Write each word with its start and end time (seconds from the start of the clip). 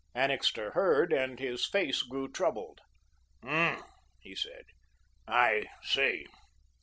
Annixter 0.15 0.71
heard 0.71 1.13
and 1.13 1.37
his 1.37 1.67
face 1.67 2.01
grew 2.01 2.27
troubled. 2.27 2.81
"Hum," 3.43 3.83
he 4.19 4.33
said, 4.33 4.65
"I 5.27 5.65
see." 5.83 6.25